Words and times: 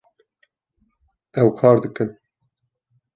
Ew 1.41 1.49
kar 1.59 1.77
dikin 1.83 2.09